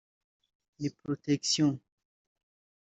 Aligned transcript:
ni 0.79 0.89
protection” 1.01 1.69